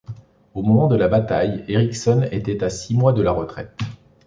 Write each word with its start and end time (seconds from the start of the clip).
Au 0.55 0.63
moment 0.63 0.87
de 0.87 0.95
la 0.95 1.07
bataille, 1.07 1.63
Eriksen 1.67 2.27
était 2.31 2.63
à 2.63 2.71
six 2.71 2.95
mois 2.97 3.13
de 3.13 3.21
la 3.21 3.31
retraite. 3.31 3.77